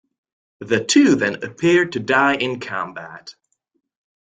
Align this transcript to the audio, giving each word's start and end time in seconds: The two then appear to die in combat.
The 0.61 0.83
two 0.83 1.13
then 1.13 1.43
appear 1.43 1.85
to 1.85 1.99
die 1.99 2.33
in 2.33 2.59
combat. 2.59 3.35